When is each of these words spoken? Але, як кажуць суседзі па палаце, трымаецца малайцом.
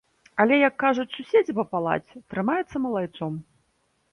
Але, 0.43 0.55
як 0.67 0.73
кажуць 0.83 1.13
суседзі 1.17 1.55
па 1.59 1.65
палаце, 1.73 2.23
трымаецца 2.35 2.75
малайцом. 2.87 3.37